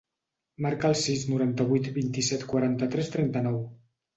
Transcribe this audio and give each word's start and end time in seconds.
Marca 0.65 0.89
el 0.91 0.95
sis, 1.01 1.25
noranta-vuit, 1.33 1.91
vint-i-set, 1.99 2.47
quaranta-tres, 2.55 3.17
trenta-nou. 3.19 3.63